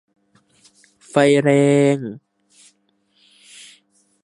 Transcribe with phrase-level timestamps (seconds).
[1.09, 1.49] ไฟแร
[1.95, 1.97] ง!